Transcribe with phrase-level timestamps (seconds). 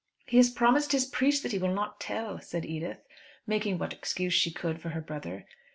[0.25, 3.05] "He has promised his priest that he will not tell," said Edith,
[3.45, 5.45] making what excuse she could for her brother.